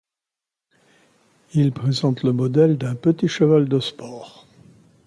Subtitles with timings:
[1.53, 4.47] Il présente le modèle d'un petit cheval de sport.